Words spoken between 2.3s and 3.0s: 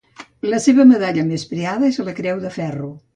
de Ferro.